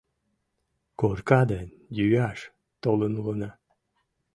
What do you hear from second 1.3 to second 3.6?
ден йӱаш толын улына.